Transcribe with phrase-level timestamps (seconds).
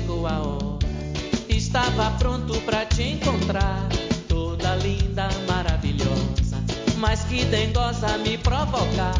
[0.00, 0.78] chegou a hora.
[1.48, 3.88] Estava pronto pra te encontrar,
[4.28, 6.56] toda linda, maravilhosa,
[6.98, 9.14] mas que dengosa me provocar.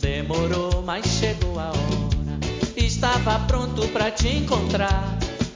[0.00, 2.38] Demorou, mas chegou a hora.
[2.76, 5.04] Estava pronto pra te encontrar,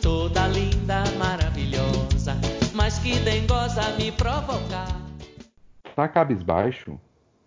[0.00, 2.36] toda linda, maravilhosa,
[2.74, 4.88] mas que dengosa me provocar.
[5.96, 7.00] Tá cabisbaixo?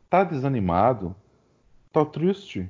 [0.09, 1.15] Tá desanimado?
[1.91, 2.69] Tá triste?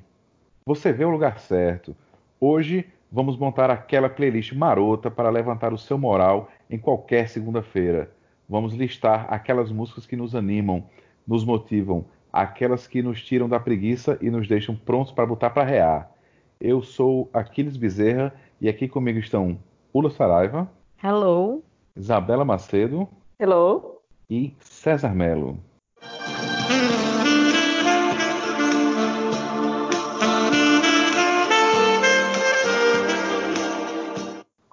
[0.64, 1.96] Você vê o lugar certo.
[2.40, 8.10] Hoje vamos montar aquela playlist marota para levantar o seu moral em qualquer segunda-feira.
[8.46, 10.84] Vamos listar aquelas músicas que nos animam,
[11.26, 15.64] nos motivam, aquelas que nos tiram da preguiça e nos deixam prontos para botar para
[15.64, 16.12] rear.
[16.60, 19.58] Eu sou Aquiles Bezerra e aqui comigo estão
[19.94, 20.70] Ula Saraiva.
[21.02, 21.64] Hello.
[21.96, 23.08] Isabela Macedo.
[23.40, 23.96] Hello
[24.28, 25.58] e César Melo.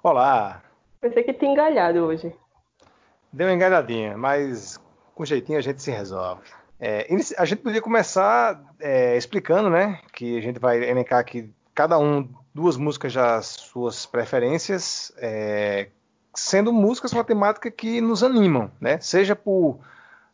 [0.04, 0.62] Olá.
[1.00, 2.30] Pensei que tinha engalhado hoje.
[3.32, 4.78] Deu uma engalhadinha, mas
[5.14, 6.42] com jeitinho a gente se resolve.
[6.78, 9.98] É, a gente podia começar é, explicando, né?
[10.12, 15.88] Que a gente vai elencar aqui cada um duas músicas das suas preferências, é,
[16.34, 19.00] sendo músicas com a temática que nos animam, né?
[19.00, 19.80] Seja por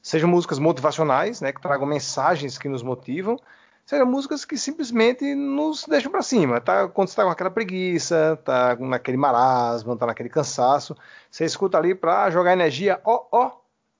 [0.03, 3.39] seja músicas motivacionais, né, que tragam mensagens que nos motivam,
[3.91, 6.86] seja músicas que simplesmente nos deixam para cima, tá?
[6.86, 10.96] Quando você está com aquela preguiça, tá naquele marasmo, tá naquele cansaço,
[11.28, 13.50] você escuta ali para jogar energia, ó, ó,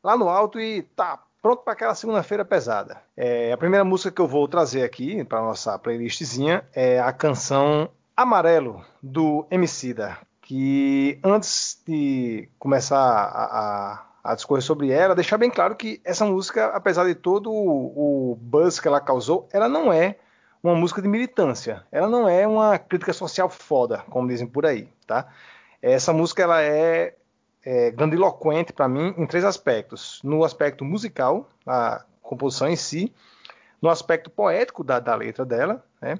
[0.05, 3.02] lá no alto e tá pronto para aquela segunda-feira pesada.
[3.16, 7.91] É, a primeira música que eu vou trazer aqui para nossa playlistzinha é a canção
[8.16, 15.51] Amarelo do Emicida que antes de começar a, a, a, discorrer sobre ela, deixar bem
[15.51, 19.93] claro que essa música, apesar de todo o, o buzz que ela causou, ela não
[19.93, 20.17] é
[20.63, 21.85] uma música de militância.
[21.91, 25.27] Ela não é uma crítica social foda, como dizem por aí, tá?
[25.83, 27.14] Essa música ela é,
[27.64, 33.13] é grandiloquente para mim em três aspectos: no aspecto musical, a composição em si,
[33.80, 36.19] no aspecto poético da, da letra dela, né?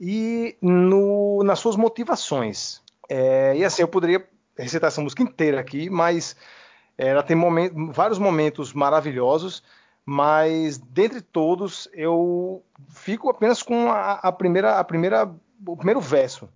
[0.00, 2.82] E no, nas suas motivações.
[3.08, 6.36] É, e assim, eu poderia recitar essa música inteira aqui, mas
[6.98, 7.36] ela tem
[7.92, 9.62] vários momentos maravilhosos,
[10.04, 15.30] mas dentre todos eu fico apenas com a, a primeira, a primeira,
[15.64, 16.48] o primeiro verso.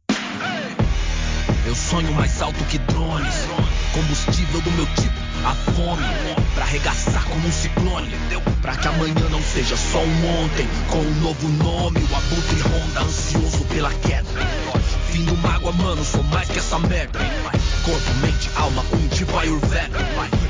[1.65, 3.47] Eu sonho mais alto que drones,
[3.95, 5.15] combustível do meu tipo,
[5.47, 6.03] a fome,
[6.57, 8.11] pra arregaçar como um ciclone,
[8.61, 13.03] pra que amanhã não seja só um ontem, com um novo nome, o abutre ronda,
[13.03, 14.62] ansioso pela queda
[15.13, 17.19] fim do mágoa, mano, sou mais que essa merda.
[17.85, 19.99] Corpo, mente, alma, um tipo Ayurveda.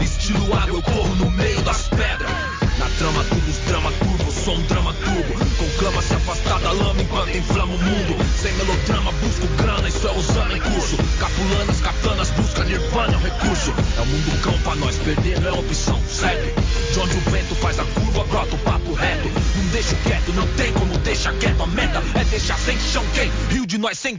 [0.01, 2.31] Estilo água, eu corro no meio das pedras.
[2.79, 5.45] Na trama, tubos, drama turbo, sou um drama turbo.
[5.57, 8.25] Com cama se afastar da lama enquanto inflama o mundo.
[8.41, 10.97] Sem melodrama, busco grana, isso é usando em curso.
[11.19, 13.75] Capulanas, katanas, busca nirvana, é um recurso.
[13.99, 16.55] É o mundo cão pra nós, perder não é opção, segue.
[16.93, 19.29] De onde o vento faz a curva, brota o papo reto.
[19.57, 21.63] Não deixo quieto, não tem como deixar quieto.
[21.63, 23.31] A meta é deixar sem chão quem?
[23.83, 24.19] Rio de nós sem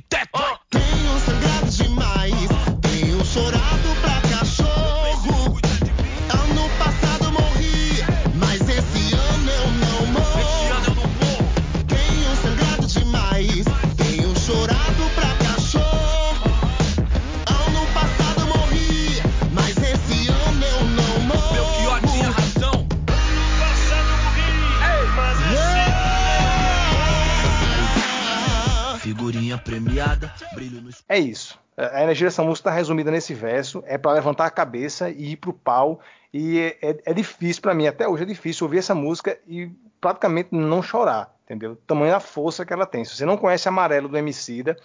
[31.13, 31.59] É isso.
[31.78, 33.84] A energia dessa música está resumida nesse verso.
[33.85, 36.00] É para levantar a cabeça e ir pro pau.
[36.34, 39.69] E é, é, é difícil para mim, até hoje é difícil ouvir essa música e
[40.02, 41.78] praticamente não chorar, entendeu?
[41.85, 43.06] Tamanha a força que ela tem.
[43.06, 44.75] Se você não conhece Amarelo do Emicida,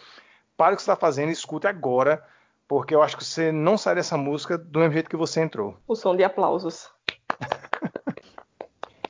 [0.55, 2.22] pare o que você está fazendo e escute agora,
[2.69, 5.78] porque eu acho que você não sai dessa música do mesmo jeito que você entrou.
[5.88, 6.91] O som de aplausos.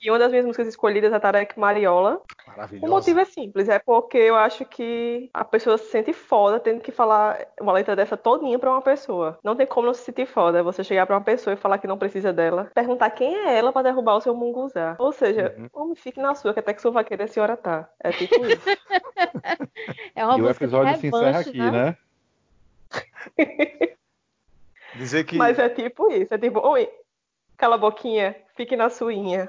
[0.01, 2.23] E uma das minhas músicas escolhidas é Tarek Mariola.
[2.59, 2.87] Maravilhosa.
[2.87, 6.81] O motivo é simples, é porque eu acho que a pessoa se sente foda tendo
[6.81, 9.39] que falar uma letra dessa todinha pra uma pessoa.
[9.45, 10.61] Não tem como não se sentir foda.
[10.65, 13.73] Você chegar pra uma pessoa e falar que não precisa dela, perguntar quem é ela
[13.73, 14.97] pra derrubar o seu munguzá.
[14.99, 15.69] Ou seja, Uhum.
[15.73, 17.89] homem, fique na sua, que até que sovaqueira a senhora tá.
[18.03, 18.69] É tipo isso.
[20.17, 21.71] É uma E o episódio se encerra revanche, aqui, né?
[21.71, 21.97] né?
[24.97, 26.35] Dizer que Mas é tipo isso.
[26.35, 26.91] É tipo, oi,
[27.57, 29.49] cala a boquinha, fique na suinha.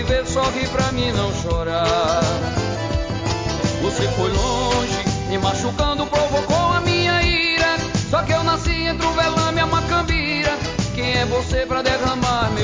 [0.00, 2.22] Só pra te ver, sorri pra mim não chorar.
[3.82, 7.76] Você foi longe, me machucando, provocou a minha ira.
[8.08, 10.56] Só que eu nasci entre o velame e a macambira.
[10.94, 12.59] Quem é você pra derramar meu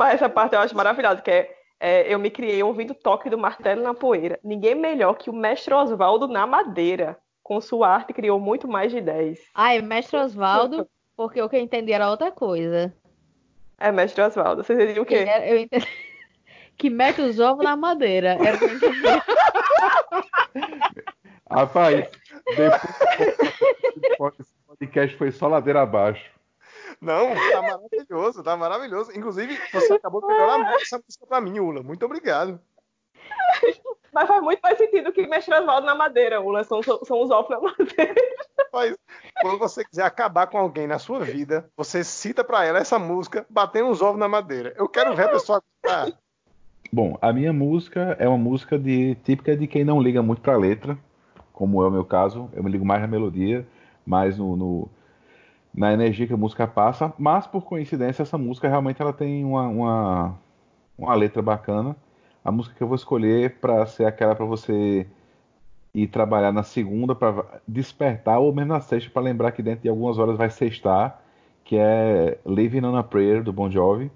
[0.00, 3.28] Mas essa parte eu acho maravilhosa, que é, é, eu me criei ouvindo o toque
[3.28, 4.40] do martelo na poeira.
[4.42, 7.18] Ninguém melhor que o mestre Oswaldo na madeira.
[7.42, 9.38] Com sua arte criou muito mais de 10.
[9.54, 12.90] Ai, mestre Osvaldo, porque o que eu entendi era outra coisa.
[13.78, 14.64] É mestre Oswaldo.
[14.64, 15.28] Você entendia o Que, quê?
[15.28, 15.86] era- eu entendi...
[16.78, 18.38] que mete os ovos na madeira.
[18.42, 18.96] Era o que eu entendi.
[21.50, 22.08] Rapaz,
[22.56, 26.24] depois esse podcast foi só ladeira abaixo.
[27.00, 29.10] Não, tá maravilhoso, tá maravilhoso.
[29.16, 31.82] Inclusive, você acabou de melhorar muito essa música pra mim, Ula.
[31.82, 32.60] Muito obrigado.
[34.12, 36.64] Mas faz muito mais sentido que mestre Oswaldo na madeira, Ula.
[36.64, 38.14] São, são, são os ovos na madeira.
[38.72, 38.96] Mas
[39.40, 43.46] quando você quiser acabar com alguém na sua vida, você cita pra ela essa música,
[43.48, 44.74] batendo os ovos na madeira.
[44.76, 45.62] Eu quero ver a pessoa.
[45.86, 46.06] Ah,
[46.92, 50.56] Bom, a minha música é uma música de típica de quem não liga muito pra
[50.56, 50.98] letra,
[51.52, 52.50] como é o meu caso.
[52.52, 53.66] Eu me ligo mais na melodia,
[54.04, 54.90] mais no, no-
[55.74, 57.12] na energia que a música passa.
[57.18, 60.38] Mas por coincidência, essa música realmente ela tem uma, uma,
[60.98, 61.96] uma letra bacana.
[62.44, 65.06] A música que eu vou escolher para ser aquela para você
[65.94, 69.88] ir trabalhar na segunda para despertar ou mesmo na sexta para lembrar que dentro de
[69.88, 71.20] algumas horas vai sextar,
[71.64, 74.10] que é Living on a Prayer do Bon Jovi.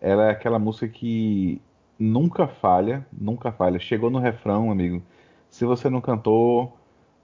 [0.00, 1.60] Ela é aquela música que
[1.98, 3.78] nunca falha, nunca falha.
[3.78, 5.02] Chegou no refrão, amigo.
[5.50, 6.76] Se você não cantou,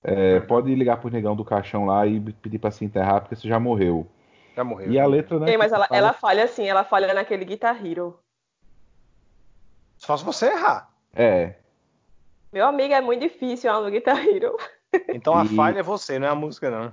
[0.02, 3.48] é, pode ligar pro negão do caixão lá e pedir pra se enterrar, porque você
[3.48, 4.06] já morreu.
[4.56, 4.90] já morreu.
[4.90, 5.50] E a letra, né?
[5.50, 8.18] Ei, mas ela, fala- ela falha assim, ela falha naquele Guitar Hero.
[9.96, 10.88] Só se você errar.
[11.14, 11.54] É.
[12.52, 14.56] Meu amigo, é muito difícil ela no Guitar Hero.
[15.10, 16.92] Então a E- falha é você, não é a música, não.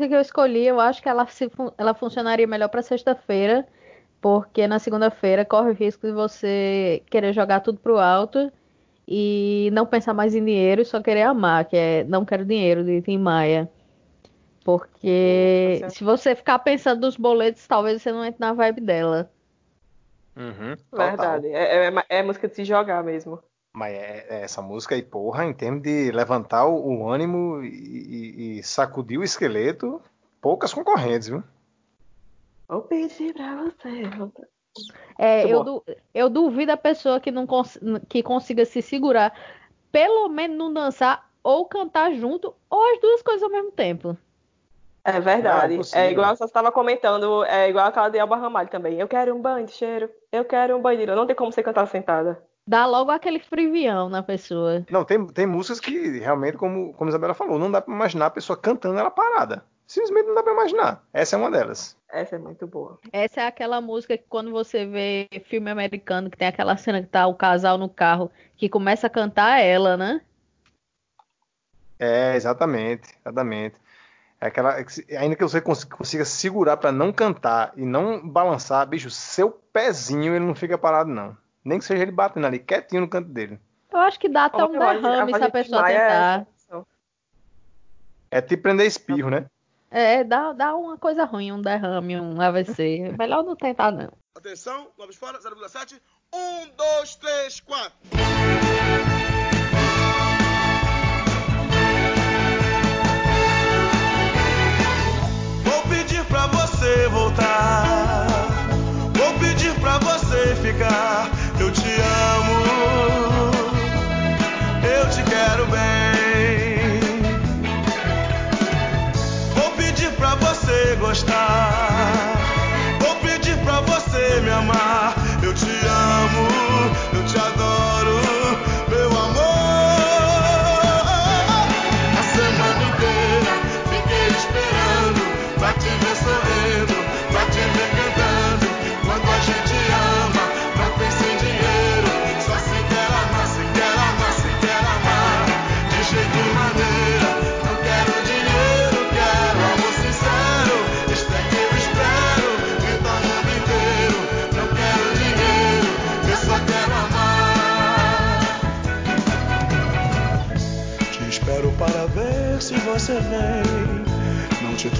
[0.00, 3.66] Música que eu escolhi, eu acho que ela, se fun- ela funcionaria melhor para sexta-feira,
[4.20, 8.50] porque na segunda-feira corre o risco de você querer jogar tudo pro alto
[9.06, 12.84] e não pensar mais em dinheiro e só querer amar, que é Não Quero Dinheiro,
[12.84, 13.68] de Tim Maia.
[14.64, 15.94] Porque Nossa.
[15.94, 19.30] se você ficar pensando nos boletos, talvez você não entre na vibe dela.
[20.36, 20.76] Uhum.
[20.92, 21.48] Verdade.
[21.48, 23.42] É, é, é música de se jogar mesmo.
[23.72, 27.68] Mas é, é essa música aí, porra, em termos de levantar o, o ânimo e,
[27.68, 30.00] e- e sacudir o esqueleto,
[30.40, 31.42] poucas concorrentes, viu?
[32.68, 34.02] Vou pedir pra você.
[35.18, 35.84] É, eu, du-
[36.14, 39.32] eu duvido a pessoa que não cons- que consiga se segurar,
[39.92, 44.16] pelo menos não dançar ou cantar junto, ou as duas coisas ao mesmo tempo.
[45.04, 45.80] É Não, verdade.
[45.94, 48.98] é É, igual você estava comentando, é igual aquela de Elba Ramalho também.
[48.98, 51.06] Eu quero um banho de cheiro, eu quero um banho de...
[51.06, 52.42] Não tem como você cantar sentada.
[52.70, 54.86] Dá logo aquele frivião na pessoa.
[54.88, 58.26] Não, tem, tem músicas que realmente, como, como a Isabela falou, não dá pra imaginar
[58.26, 59.64] a pessoa cantando ela parada.
[59.88, 61.04] Simplesmente não dá pra imaginar.
[61.12, 61.96] Essa é uma delas.
[62.08, 62.96] Essa é muito boa.
[63.12, 67.08] Essa é aquela música que quando você vê filme americano, que tem aquela cena que
[67.08, 70.20] tá o casal no carro, que começa a cantar ela, né?
[71.98, 73.74] É, exatamente, exatamente.
[74.40, 74.76] É aquela,
[75.18, 80.34] ainda que você cons- consiga segurar pra não cantar e não balançar, bicho, seu pezinho
[80.36, 81.36] ele não fica parado não.
[81.64, 83.58] Nem que seja ele batendo ali quietinho no canto dele.
[83.92, 86.40] Eu acho que dá até um derrame se a pessoa é tentar.
[86.40, 86.86] essa.
[88.30, 89.46] É tipo prender espirro, né?
[89.90, 93.14] É, dá, dá uma coisa ruim, um derrame, um AVC.
[93.18, 94.12] Melhor não tentar, não.
[94.36, 96.00] Atenção, vamos fora, 0,7.
[96.32, 99.19] 1, 2, 3, 4.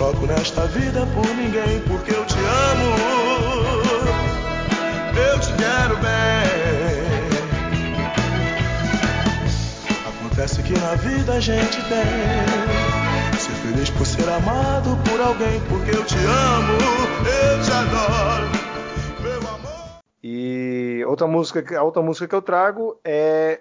[0.00, 2.96] Troco nesta vida por ninguém, porque eu te amo.
[5.14, 7.28] Eu te quero bem.
[10.08, 13.38] Acontece que na vida a gente tem.
[13.38, 16.78] Ser feliz por ser amado por alguém, porque eu te amo,
[17.26, 18.48] eu te adoro,
[19.20, 20.00] meu amor.
[20.22, 23.60] E outra música, a outra música que eu trago é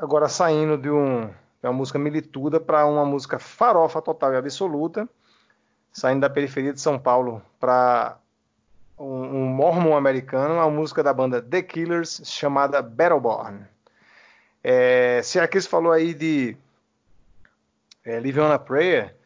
[0.00, 5.08] agora saindo de, um, de uma música milituda para uma música farofa total e absoluta,
[5.96, 8.18] saindo da periferia de São Paulo para
[8.98, 13.64] um, um mormon americano, a música da banda The Killers chamada Battleborn.
[14.62, 16.54] É, se a Cris falou aí de
[18.04, 19.16] é, Live on a Prayer,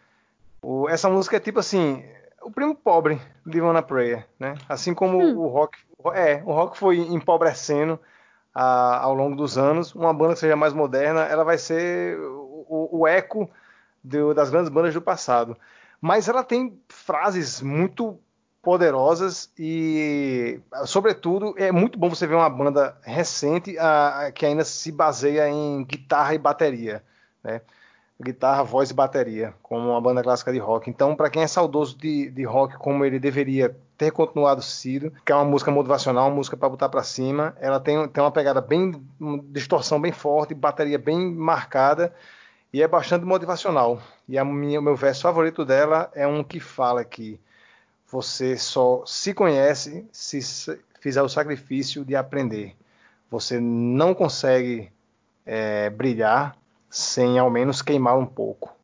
[0.62, 2.04] o- essa música é tipo assim,
[2.40, 4.54] o primo pobre de Live on a Prayer, né?
[4.68, 5.76] Assim como o rock,
[6.14, 7.98] é, o rock foi empobrecendo
[8.54, 12.64] a- ao longo dos anos, uma banda que seja mais moderna, ela vai ser o,
[12.68, 13.50] o- o eco
[14.04, 15.56] do- das grandes bandas do passado.
[16.00, 18.18] Mas ela tem frases muito
[18.62, 24.64] poderosas e, sobretudo, é muito bom você ver uma banda recente a- a- que ainda
[24.64, 27.02] se baseia em guitarra e bateria,
[27.42, 27.62] né?
[28.22, 30.90] Guitarra, voz e bateria, como uma banda clássica de rock.
[30.90, 35.32] Então, para quem é saudoso de, de rock como ele deveria ter continuado sido, que
[35.32, 38.60] é uma música motivacional, uma música para botar para cima, ela tem, tem uma pegada
[38.60, 42.12] bem, uma distorção bem forte, bateria bem marcada
[42.72, 44.00] e é bastante motivacional.
[44.28, 47.40] E minha, o meu verso favorito dela é um que fala que
[48.10, 50.40] você só se conhece se
[51.00, 52.76] fizer o sacrifício de aprender.
[53.30, 54.90] Você não consegue
[55.46, 56.56] é, brilhar
[56.88, 58.79] sem ao menos queimar um pouco.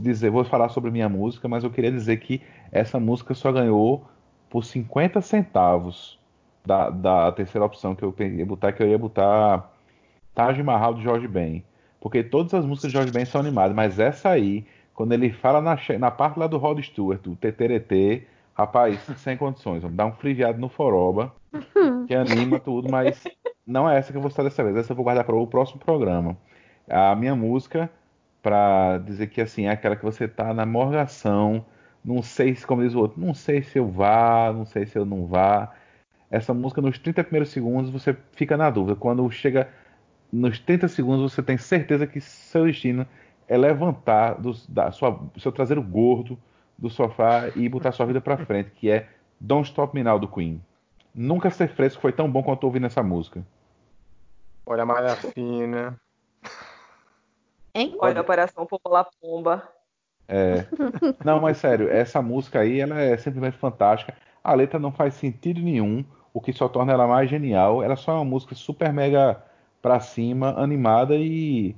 [0.00, 2.40] Dizer, vou falar sobre minha música, mas eu queria dizer que
[2.70, 4.04] essa música só ganhou
[4.48, 6.18] por 50 centavos
[6.64, 9.70] da, da terceira opção que eu ia botar, que eu ia botar
[10.34, 11.64] Taj Mahal do Jorge Ben.
[12.00, 15.60] Porque todas as músicas de Jorge Ben são animadas, mas essa aí, quando ele fala
[15.60, 20.12] na, na parte lá do Rod Stewart, o TTRT, rapaz, sem condições, vamos dar um
[20.12, 21.32] friviado no Foroba,
[22.06, 23.22] que anima tudo, mas
[23.66, 25.46] não é essa que eu vou citar dessa vez, essa eu vou guardar para o
[25.46, 26.36] próximo programa.
[26.88, 27.90] A minha música,
[28.42, 31.64] para dizer que assim, é aquela que você tá na morgação,
[32.04, 34.96] não sei se, como diz o outro, não sei se eu vá, não sei se
[34.98, 35.72] eu não vá.
[36.30, 38.96] Essa música, nos 30 primeiros segundos, você fica na dúvida.
[38.96, 39.68] Quando chega
[40.32, 43.06] nos 30 segundos, você tem certeza que seu destino
[43.48, 46.38] é levantar do da sua, seu traseiro gordo
[46.78, 49.08] do sofá e botar sua vida para frente, que é
[49.40, 50.62] Don't Stop Me Now do Queen.
[51.14, 53.44] Nunca ser fresco foi tão bom quanto ouvindo essa música.
[54.64, 55.98] Olha a malha fina.
[57.74, 57.96] Hein?
[58.00, 59.68] Olha a Operação Popular Pomba.
[60.28, 60.66] É.
[61.24, 64.14] Não, mas sério, essa música aí ela é simplesmente fantástica.
[64.42, 67.82] A letra não faz sentido nenhum, o que só torna ela mais genial.
[67.82, 69.42] Ela só é uma música super mega
[69.82, 71.74] pra cima, animada e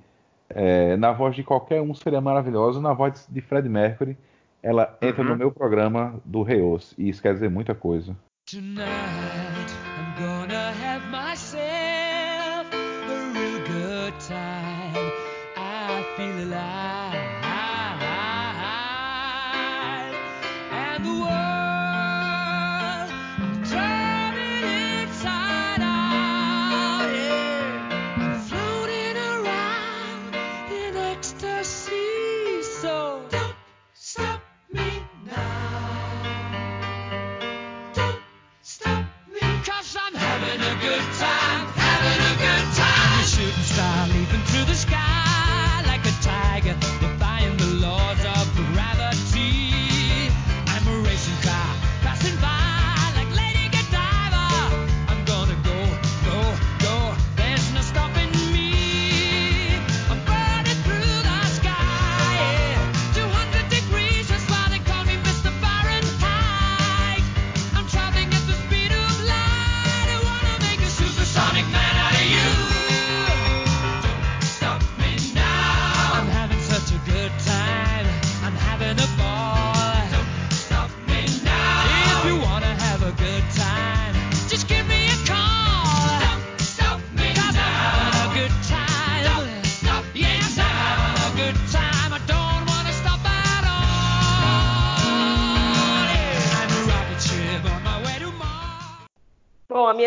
[0.51, 2.81] é, na voz de qualquer um seria maravilhosa.
[2.81, 4.19] Na voz de Fred Mercury,
[4.63, 5.31] ela entra Uhum.
[5.31, 6.95] no meu programa do Reos.
[6.99, 8.15] E isso quer dizer muita coisa.
[8.51, 9.62] Tonight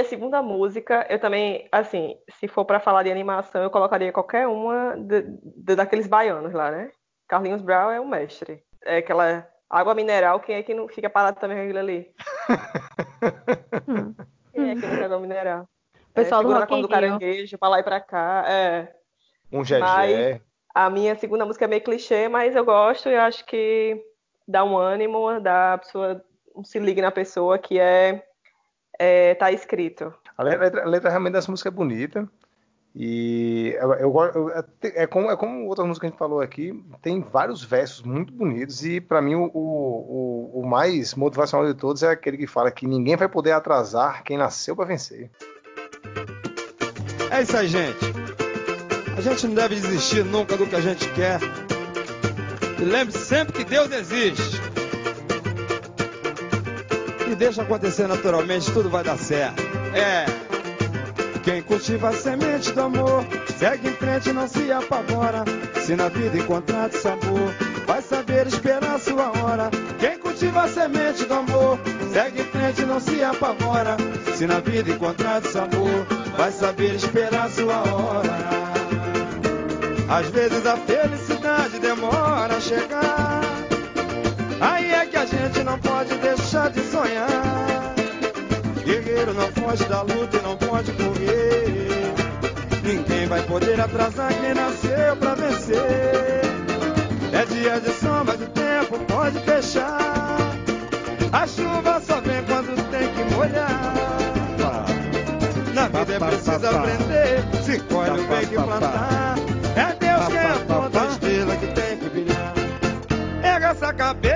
[0.06, 4.96] segunda música, eu também, assim, se for pra falar de animação, eu colocaria qualquer uma
[4.98, 6.90] de- de- daqueles baianos lá, né?
[7.28, 8.64] Carlinhos Brown é o mestre.
[8.86, 12.12] É aquela água mineral, quem é que não fica parado também com aquilo ali?
[14.54, 15.68] Quem é que não água mineral?
[16.14, 18.46] Pessoal é, do Rock do caranguejo, pra lá e pra cá.
[18.48, 18.94] É.
[19.52, 19.82] Um Gegé.
[19.82, 20.42] Mas-
[20.74, 24.02] A minha segunda música é meio clichê, mas eu gosto e acho que
[24.48, 26.22] dá um ânimo, dá a pessoa
[26.64, 28.24] se ligue na pessoa que é,
[29.00, 30.14] é tá escrito.
[30.38, 32.28] A letra, a letra realmente dessa música é bonita.
[32.98, 34.52] E eu, eu, eu-
[34.84, 38.32] é, como, é como outra música que a gente falou aqui, tem vários versos muito
[38.32, 38.86] bonitos.
[38.86, 42.88] E pra mim, o, o, o mais motivacional de todos é aquele que fala que
[42.88, 45.30] ninguém vai poder atrasar quem nasceu pra vencer.
[47.32, 47.98] É isso aí, gente.
[49.18, 51.40] A gente não deve desistir nunca do que a gente quer.
[52.80, 54.62] E lembre-se sempre que Deus existe.
[57.38, 59.62] Deixa acontecer naturalmente, tudo vai dar certo.
[59.94, 60.26] É.
[61.44, 63.24] Quem cultiva a semente do amor,
[63.58, 65.44] segue em frente não se apavora.
[65.86, 67.54] Se na vida encontrar de sabor,
[67.86, 69.70] vai saber esperar sua hora.
[70.00, 71.80] Quem cultiva a semente do amor,
[72.12, 73.96] segue em frente não se apavora.
[74.36, 78.66] Se na vida encontrar de sabor, vai saber esperar sua hora.
[80.10, 83.42] Às vezes a felicidade demora a chegar.
[84.60, 86.16] Aí é que a gente não pode
[86.70, 87.94] de sonhar.
[88.84, 91.88] Guerreiro não foge da luta e não pode correr.
[92.84, 96.42] Ninguém vai poder atrasar quem nasceu pra vencer.
[97.34, 100.38] É dia de sol, mas o tempo pode fechar.
[101.32, 103.96] A chuva só vem quando tem que molhar.
[105.74, 107.44] Na vida é preciso aprender.
[107.64, 109.36] Se colhe o bem que plantar.
[109.76, 112.54] É Deus quem aponta a estrela que tem que brilhar.
[113.44, 114.35] Erga essa cabeça,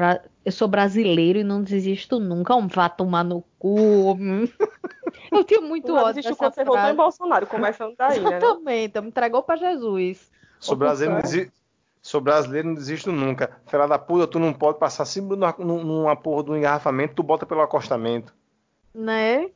[0.00, 2.54] Bra- Eu sou brasileiro e não desisto nunca.
[2.56, 3.76] Um vá tomar no cu.
[5.30, 6.94] Eu tenho muito ódio dessa quando você votou em.
[6.96, 8.38] Bolsonaro, começando daí, né?
[8.38, 10.30] Exatamente, me entregou pra Jesus.
[10.58, 11.52] Sou brasileiro, não desi-
[12.02, 13.60] Sou brasileiro, não desisto nunca.
[13.66, 17.60] Filha da puta, tu não pode passar sempre numa, porra do engarrafamento, tu bota pelo
[17.60, 18.34] acostamento.
[18.94, 19.50] Né?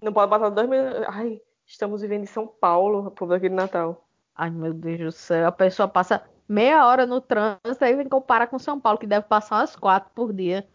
[0.00, 0.80] Não pode passar dois mil.
[1.08, 4.06] Ai, estamos vivendo em São Paulo, povo aqui de Natal.
[4.36, 5.46] Ai, meu Deus do céu.
[5.46, 9.26] A pessoa passa meia hora no trânsito aí vem comparar com São Paulo, que deve
[9.26, 10.66] passar umas quatro por dia.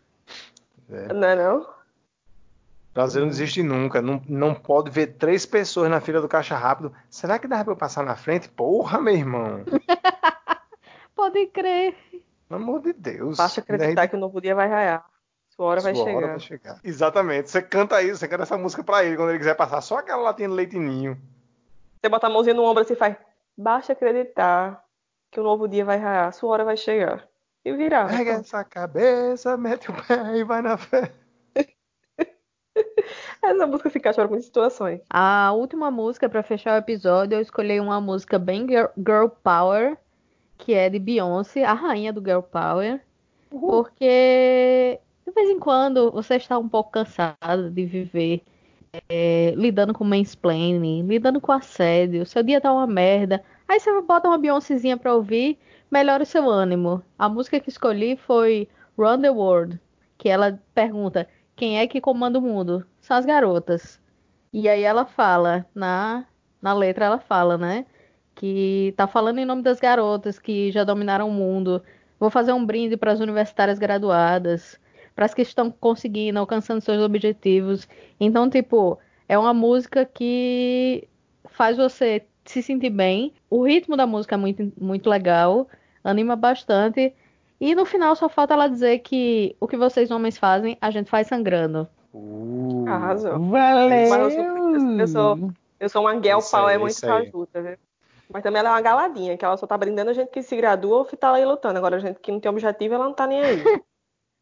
[0.89, 1.67] Não é não?
[2.93, 4.01] Brasileiro não desiste nunca.
[4.01, 6.91] Não, não pode ver três pessoas na fila do caixa rápido.
[7.09, 8.49] Será que dá pra eu passar na frente?
[8.49, 9.63] Porra, meu irmão.
[11.15, 11.95] Pode crer.
[12.47, 13.37] Pelo amor de Deus.
[13.37, 15.05] Basta acreditar que o novo dia vai raiar.
[15.49, 16.17] Sua hora vai Sua chegar.
[16.17, 16.79] hora vai chegar.
[16.83, 17.49] Exatamente.
[17.49, 20.21] Você canta isso, você canta essa música pra ele quando ele quiser passar só aquela
[20.21, 21.19] latinha de leite ninho.
[22.01, 23.15] Você bota a mãozinha no ombro assim e faz.
[23.55, 24.83] Basta acreditar
[25.37, 26.33] que o novo dia vai raiar.
[26.33, 27.27] Sua hora vai chegar.
[27.63, 28.07] E virar.
[28.09, 31.11] Pega essa cabeça, mete o pé e vai na fé.
[33.43, 34.99] Essa música se encaixa em muitas situações.
[35.11, 39.95] A última música pra fechar o episódio, eu escolhi uma música bem girl, girl power,
[40.57, 42.99] que é de Beyoncé, a rainha do girl power,
[43.51, 48.41] porque de vez em quando você está um pouco cansado de viver
[49.07, 54.27] é, lidando com mansplaining, lidando com assédio, seu dia tá uma merda, aí você bota
[54.27, 55.57] uma Beyoncézinha pra ouvir,
[55.91, 57.03] melhora o seu ânimo.
[57.17, 59.79] A música que escolhi foi Run the World,
[60.17, 61.27] que ela pergunta
[61.57, 62.85] quem é que comanda o mundo?
[63.01, 63.99] São as garotas.
[64.53, 66.25] E aí ela fala, na,
[66.61, 67.85] na letra ela fala, né?
[68.35, 71.83] Que tá falando em nome das garotas que já dominaram o mundo.
[72.19, 74.79] Vou fazer um brinde para as universitárias graduadas,
[75.15, 77.87] para as que estão conseguindo, alcançando seus objetivos.
[78.19, 81.07] Então, tipo, é uma música que
[81.49, 83.33] faz você se sentir bem.
[83.49, 85.67] O ritmo da música é muito, muito legal,
[86.03, 87.13] anima bastante.
[87.59, 91.09] E no final só falta ela dizer que o que vocês homens fazem, a gente
[91.09, 91.87] faz sangrando.
[92.13, 93.39] Uh, Arrasou.
[93.39, 94.09] Valeu!
[94.09, 97.25] Mas eu sou, eu sou, eu sou uma girl Isso aí, power muito isso aí.
[97.25, 97.77] fajuta, viu?
[98.31, 100.55] Mas também ela é uma galadinha, que ela só tá brindando a gente que se
[100.55, 101.77] gradua ou que tá aí lutando.
[101.77, 103.63] Agora a gente que não tem objetivo, ela não tá nem aí.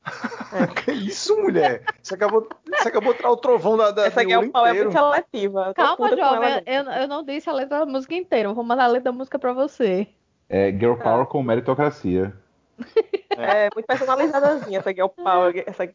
[0.86, 1.84] Que isso, mulher?
[2.02, 4.92] Você acabou, você acabou de tirar o trovão da, da Essa power é inteiro.
[4.92, 5.74] muito seletiva.
[5.74, 8.50] Calma, jovem, eu, eu não disse a letra da música inteira.
[8.50, 10.08] Eu vou mandar a letra da música pra você.
[10.48, 12.34] É Girl Power com meritocracia.
[13.38, 15.64] É muito personalizadazinha essa girl power.
[15.68, 15.90] Essa...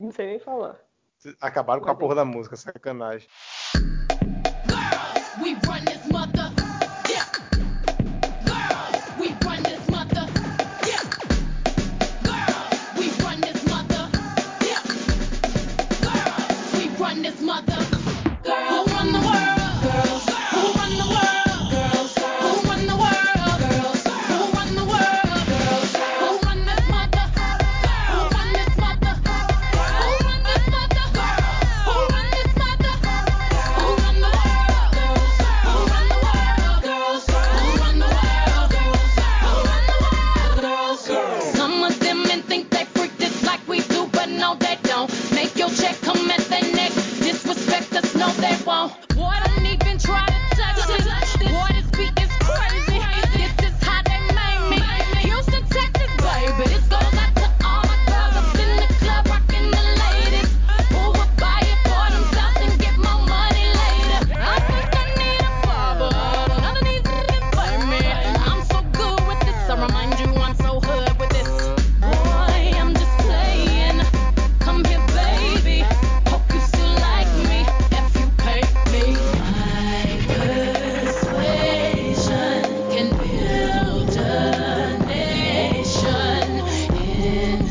[0.00, 0.74] Não sei nem falar.
[1.40, 3.28] Acabaram com a porra da música, sacanagem.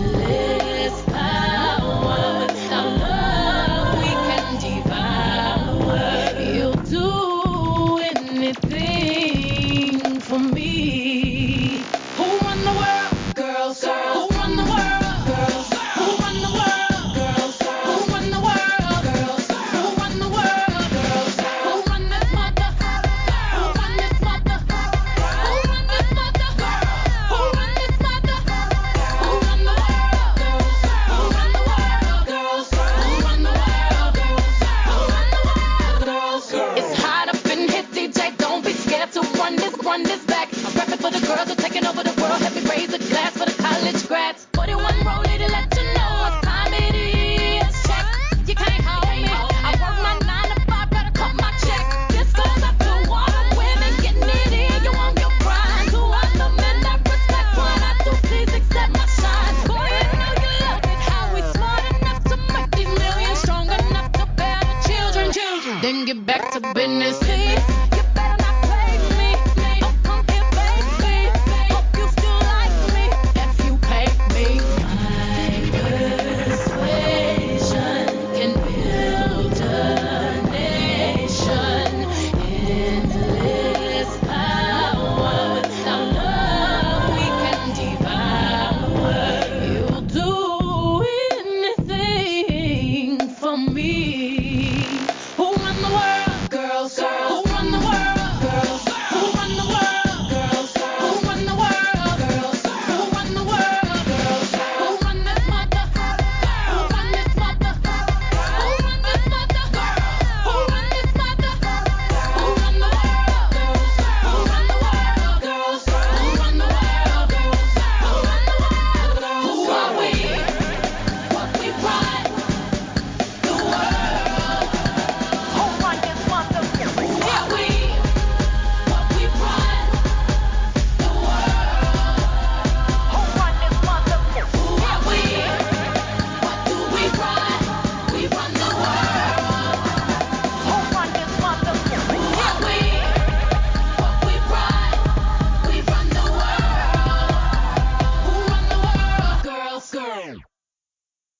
[0.01, 0.40] Yeah.